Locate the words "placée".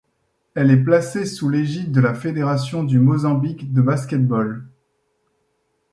0.83-1.27